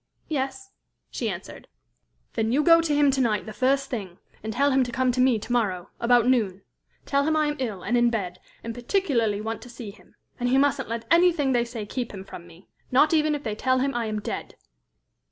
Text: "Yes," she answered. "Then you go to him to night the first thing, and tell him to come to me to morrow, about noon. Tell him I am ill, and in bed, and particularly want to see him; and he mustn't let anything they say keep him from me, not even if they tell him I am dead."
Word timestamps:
"Yes," 0.29 0.71
she 1.11 1.29
answered. 1.29 1.67
"Then 2.33 2.51
you 2.51 2.63
go 2.63 2.81
to 2.81 2.95
him 2.95 3.11
to 3.11 3.21
night 3.21 3.45
the 3.45 3.53
first 3.53 3.91
thing, 3.91 4.17
and 4.41 4.51
tell 4.51 4.71
him 4.71 4.83
to 4.83 4.91
come 4.91 5.11
to 5.11 5.21
me 5.21 5.37
to 5.37 5.51
morrow, 5.51 5.91
about 5.99 6.27
noon. 6.27 6.63
Tell 7.05 7.23
him 7.25 7.35
I 7.35 7.45
am 7.45 7.55
ill, 7.59 7.83
and 7.83 7.95
in 7.95 8.09
bed, 8.09 8.39
and 8.63 8.73
particularly 8.73 9.41
want 9.41 9.61
to 9.61 9.69
see 9.69 9.91
him; 9.91 10.15
and 10.39 10.49
he 10.49 10.57
mustn't 10.57 10.89
let 10.89 11.05
anything 11.11 11.51
they 11.51 11.65
say 11.65 11.85
keep 11.85 12.15
him 12.15 12.23
from 12.23 12.47
me, 12.47 12.67
not 12.91 13.13
even 13.13 13.35
if 13.35 13.43
they 13.43 13.53
tell 13.53 13.77
him 13.77 13.93
I 13.93 14.07
am 14.07 14.19
dead." 14.19 14.55